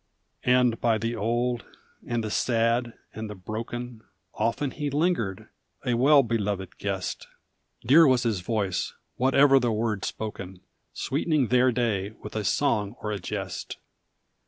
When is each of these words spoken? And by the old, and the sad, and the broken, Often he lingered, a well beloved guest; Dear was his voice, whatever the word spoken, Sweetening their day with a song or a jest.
And 0.47 0.81
by 0.81 0.97
the 0.97 1.15
old, 1.15 1.63
and 2.07 2.23
the 2.23 2.31
sad, 2.31 2.93
and 3.13 3.29
the 3.29 3.35
broken, 3.35 4.01
Often 4.33 4.71
he 4.71 4.89
lingered, 4.89 5.47
a 5.85 5.93
well 5.93 6.23
beloved 6.23 6.79
guest; 6.79 7.27
Dear 7.85 8.07
was 8.07 8.23
his 8.23 8.39
voice, 8.39 8.93
whatever 9.17 9.59
the 9.59 9.71
word 9.71 10.03
spoken, 10.03 10.61
Sweetening 10.91 11.49
their 11.49 11.71
day 11.71 12.13
with 12.19 12.35
a 12.35 12.43
song 12.43 12.95
or 13.03 13.11
a 13.11 13.19
jest. 13.19 13.77